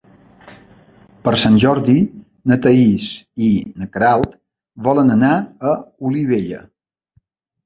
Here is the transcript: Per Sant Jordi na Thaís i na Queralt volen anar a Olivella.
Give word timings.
Per 1.25 1.33
Sant 1.41 1.59
Jordi 1.63 1.97
na 2.51 2.57
Thaís 2.63 3.05
i 3.49 3.51
na 3.83 3.89
Queralt 3.97 4.33
volen 4.89 5.17
anar 5.19 5.31
a 5.73 5.77
Olivella. 6.11 6.65